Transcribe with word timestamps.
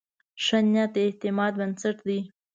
ښه 0.43 0.57
نیت 0.71 0.89
د 0.93 0.97
اعتماد 1.07 1.53
بنسټ 1.59 1.97
دی. 2.07 2.19